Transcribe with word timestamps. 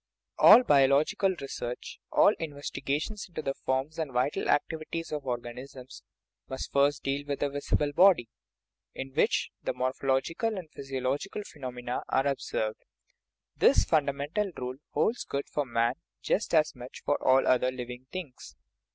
A 0.39 0.55
LL 0.57 0.63
biological 0.63 1.35
research, 1.39 1.99
all 2.11 2.33
investigation 2.39 3.17
into 3.29 3.43
the 3.43 3.53
forms 3.53 3.99
and 3.99 4.11
vital 4.11 4.49
activities 4.49 5.11
of 5.11 5.27
organisms, 5.27 6.01
must 6.49 6.71
first 6.71 7.03
deal 7.03 7.23
with 7.27 7.39
the 7.41 7.49
visible 7.51 7.93
body, 7.93 8.27
in 8.95 9.13
which 9.13 9.51
the 9.61 9.73
mor 9.73 9.93
phological 9.93 10.57
and 10.57 10.71
physiological 10.71 11.43
phenomena 11.43 12.01
are 12.09 12.25
ob 12.25 12.41
served. 12.41 12.79
This 13.55 13.85
fundamental 13.85 14.51
rule 14.57 14.77
holds 14.89 15.23
good 15.23 15.47
for 15.47 15.65
man 15.67 15.93
just 16.23 16.55
as 16.55 16.73
much 16.75 17.01
as 17.01 17.01
for 17.05 17.23
all 17.23 17.45
other 17.45 17.69
living 17.69 18.07
things. 18.11 18.55